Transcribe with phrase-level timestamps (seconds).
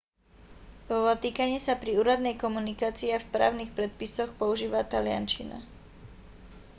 [0.89, 5.57] vo vatikáne sa pri úradnej komunikácii a v právnych predpisoch používa taliančina